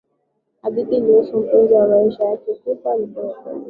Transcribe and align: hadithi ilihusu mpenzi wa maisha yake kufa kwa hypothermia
hadithi 0.61 0.95
ilihusu 0.95 1.37
mpenzi 1.39 1.73
wa 1.73 1.87
maisha 1.87 2.23
yake 2.25 2.53
kufa 2.53 2.75
kwa 2.81 2.95
hypothermia 2.95 3.59